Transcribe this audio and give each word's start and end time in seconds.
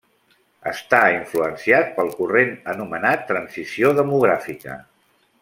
Està 0.69 1.01
influenciat 1.15 1.91
pel 1.99 2.09
corrent 2.21 2.57
anomenat 2.73 3.23
transició 3.33 3.93
demogràfica. 4.01 4.81